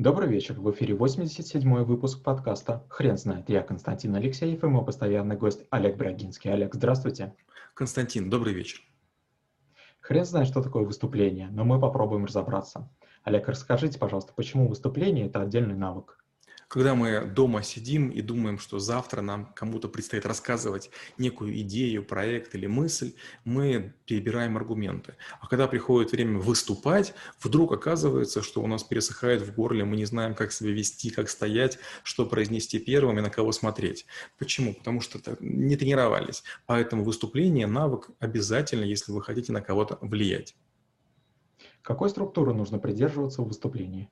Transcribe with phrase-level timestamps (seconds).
[0.00, 0.54] Добрый вечер.
[0.54, 3.48] В эфире 87-й выпуск подкаста «Хрен знает».
[3.48, 6.52] Я Константин Алексеев и мой постоянный гость Олег Брагинский.
[6.52, 7.34] Олег, здравствуйте.
[7.74, 8.80] Константин, добрый вечер.
[9.98, 12.88] Хрен знает, что такое выступление, но мы попробуем разобраться.
[13.24, 16.17] Олег, расскажите, пожалуйста, почему выступление– это отдельный навык?
[16.68, 22.54] Когда мы дома сидим и думаем, что завтра нам кому-то предстоит рассказывать некую идею, проект
[22.54, 23.14] или мысль,
[23.46, 25.16] мы перебираем аргументы.
[25.40, 30.04] А когда приходит время выступать, вдруг оказывается, что у нас пересыхает в горле, мы не
[30.04, 34.04] знаем, как себя вести, как стоять, что произнести первым и на кого смотреть.
[34.38, 34.74] Почему?
[34.74, 36.44] Потому что не тренировались.
[36.66, 40.54] Поэтому выступление– навык обязательно, если вы хотите на кого-то влиять.
[41.80, 44.10] Какой структуры нужно придерживаться в выступлении?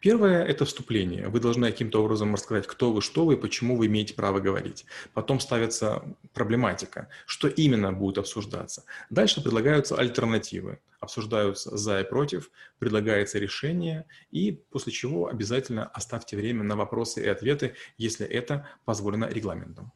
[0.00, 1.28] Первое– это вступление.
[1.28, 4.86] Вы должны каким-то образом рассказать, кто вы, что вы и почему вы имеете право говорить.
[5.12, 6.02] Потом ставится
[6.32, 8.84] проблематика, что именно будет обсуждаться.
[9.10, 10.80] Дальше предлагаются альтернативы.
[11.00, 17.28] Обсуждаются за и против, предлагается решение, и после чего обязательно оставьте время на вопросы и
[17.28, 19.92] ответы, если это позволено регламентом.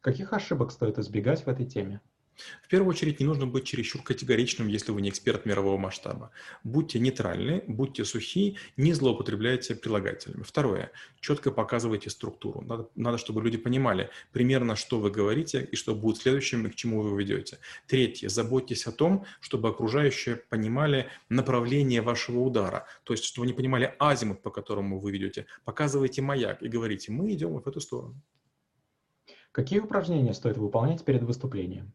[0.00, 2.00] Каких ошибок стоит избегать в этой теме?
[2.62, 6.30] В первую очередь, не нужно быть чересчур категоричным, если вы не эксперт мирового масштаба.
[6.64, 10.42] Будьте нейтральны, будьте сухи, не злоупотребляйте прилагательными.
[10.42, 10.92] Второе.
[11.20, 12.62] Четко показывайте структуру.
[12.62, 16.74] Надо, надо, чтобы люди понимали примерно, что вы говорите и что будет следующим, и к
[16.74, 17.58] чему вы ведете.
[17.86, 18.28] Третье.
[18.28, 22.86] Заботьтесь о том, чтобы окружающие понимали направление вашего удара.
[23.04, 25.46] То есть, чтобы они понимали азимут, по которому вы ведете.
[25.64, 28.20] Показывайте маяк и говорите, мы идем в эту сторону.
[29.52, 31.92] Какие упражнения стоит выполнять перед выступлением?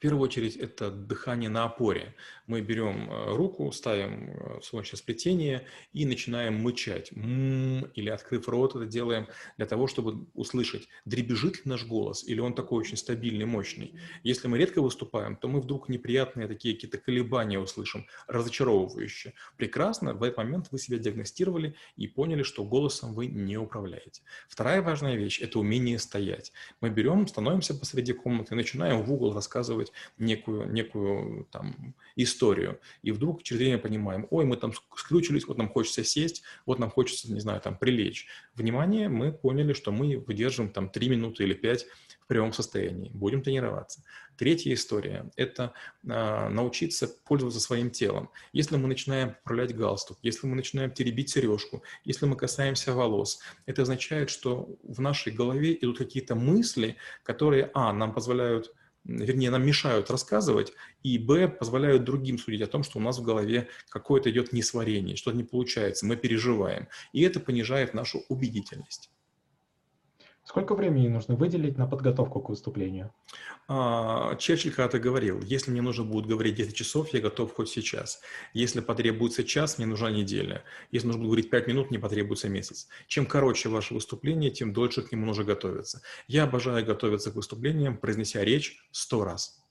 [0.00, 2.14] В первую очередь это дыхание на опоре.
[2.46, 7.12] Мы берем э, руку, ставим э, в солнечное и начинаем мычать.
[7.12, 9.26] М-м, или открыв рот это делаем
[9.58, 13.94] для того, чтобы услышать, дребезжит ли наш голос, или он такой очень стабильный, мощный.
[14.22, 19.34] Если мы редко выступаем, то мы вдруг неприятные такие какие-то колебания услышим, разочаровывающие.
[19.58, 24.22] Прекрасно, в этот момент вы себя диагностировали и поняли, что голосом вы не управляете.
[24.48, 26.52] Вторая важная вещь– это умение стоять.
[26.80, 32.78] Мы берем, становимся посреди комнаты начинаем в угол рассказывать рассказывать некую, некую там, историю.
[33.02, 36.90] И вдруг через время понимаем, ой, мы там сключились, вот нам хочется сесть, вот нам
[36.90, 38.26] хочется, не знаю, там прилечь.
[38.54, 41.86] Внимание, мы поняли, что мы выдержим там 3 минуты или 5
[42.20, 43.10] в прямом состоянии.
[43.14, 44.02] Будем тренироваться.
[44.36, 48.30] Третья история– это э, научиться пользоваться своим телом.
[48.54, 53.82] Если мы начинаем управлять галстук, если мы начинаем теребить сережку, если мы касаемся волос, это
[53.82, 58.72] означает, что в нашей голове идут какие-то мысли, которые, а, нам позволяют
[59.18, 60.72] вернее, нам мешают рассказывать,
[61.02, 65.16] и, б, позволяют другим судить о том, что у нас в голове какое-то идет несварение,
[65.16, 66.88] что-то не получается, мы переживаем.
[67.12, 69.10] И это понижает нашу убедительность.
[70.44, 73.12] Сколько времени нужно выделить на подготовку к выступлению?
[73.68, 78.20] А, Черчилль когда-то говорил, если мне нужно будет говорить 10 часов, я готов хоть сейчас.
[78.52, 80.64] Если потребуется час, мне нужна неделя.
[80.90, 82.88] Если нужно будет говорить 5 минут, мне потребуется месяц.
[83.06, 86.02] Чем короче ваше выступление, тем дольше к нему нужно готовиться.
[86.26, 89.64] Я обожаю готовиться к выступлениям, произнеся речь 100 раз.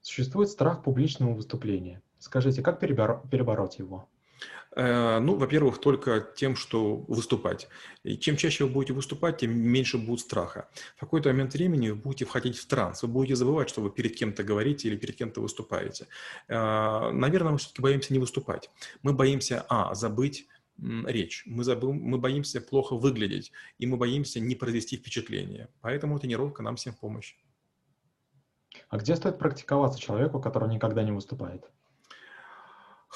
[0.00, 2.02] Существует страх публичного выступления.
[2.18, 4.08] Скажите, как перебороть его?
[4.76, 7.68] Э, ну, во-первых, только тем, что выступать.
[8.04, 10.68] И чем чаще вы будете выступать, тем меньше будет страха.
[10.96, 14.14] В какой-то момент времени вы будете входить в транс, вы будете забывать, что вы перед
[14.14, 16.08] кем-то говорите или перед кем-то выступаете.
[16.48, 18.70] Э, наверное, мы все-таки боимся не выступать.
[19.02, 20.46] Мы боимся, а, забыть
[20.78, 21.44] речь.
[21.46, 25.68] Мы, забыл, мы боимся плохо выглядеть, и мы боимся не произвести впечатление.
[25.80, 27.34] Поэтому тренировка нам всем в помощь.
[28.90, 31.64] А где стоит практиковаться человеку, который никогда не выступает?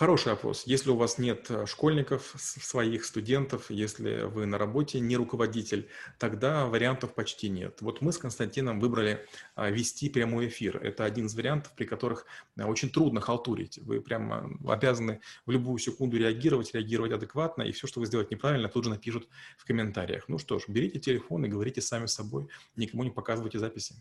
[0.00, 0.62] Хороший вопрос.
[0.64, 6.64] Если у вас нет э, школьников, своих студентов, если вы на работе не руководитель, тогда
[6.64, 7.82] вариантов почти нет.
[7.82, 10.78] Вот мы с Константином выбрали а, вести прямой эфир.
[10.78, 12.24] Это один из вариантов, при которых
[12.56, 13.78] э, очень трудно халтурить.
[13.82, 18.70] Вы прямо обязаны в любую секунду реагировать, реагировать адекватно, и все, что вы сделаете неправильно,
[18.70, 19.28] тут же напишут
[19.58, 20.30] в комментариях.
[20.30, 23.96] Ну что ж, берите телефон и говорите сами с собой, никому не показывайте записи.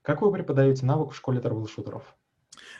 [0.00, 2.04] Как вы преподаете навык в школе трэбл-шутеров?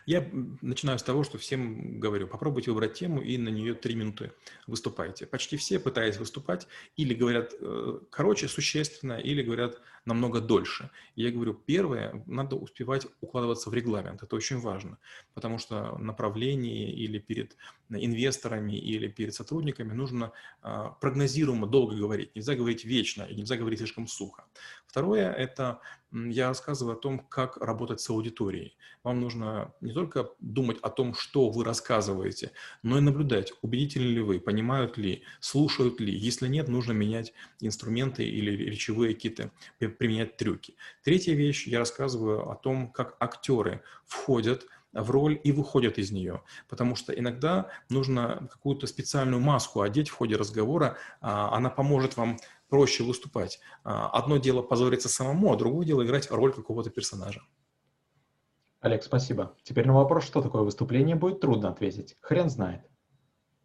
[0.06, 0.28] Я
[0.60, 4.32] начинаю с того, что всем говорю, попробуйте выбрать тему и на нее три минуты
[4.66, 5.26] выступайте.
[5.26, 6.66] Почти все, пытаясь выступать,
[6.96, 10.90] или говорят э, короче, существенно, или говорят намного дольше.
[11.14, 14.22] Я говорю, первое, надо успевать укладываться в регламент.
[14.22, 14.98] Это очень важно,
[15.34, 17.56] потому что направление или перед
[17.90, 22.34] инвесторами, или перед сотрудниками нужно э, прогнозируемо долго говорить.
[22.34, 24.44] Нельзя говорить вечно и нельзя говорить слишком сухо.
[24.92, 25.80] Второе– это
[26.12, 28.76] я рассказываю о том, как работать с аудиторией.
[29.02, 32.50] Вам нужно не только думать о том, что вы рассказываете,
[32.82, 36.14] но и наблюдать, убедительны ли вы, понимают ли, слушают ли.
[36.14, 40.74] Если нет, нужно менять инструменты или речевые какие-то, применять трюки.
[41.02, 46.42] Третья вещь, я рассказываю о том, как актеры входят в роль и выходят из нее.
[46.68, 52.38] Потому что иногда нужно какую-то специальную маску одеть в ходе разговора, а, она поможет вам
[52.72, 53.60] проще выступать.
[53.84, 57.42] А, одно дело позориться самому, а другое дело играть роль какого-то персонажа.
[58.80, 59.54] Олег, спасибо.
[59.62, 62.16] Теперь на вопрос, что такое выступление, будет трудно ответить.
[62.22, 62.80] Хрен знает.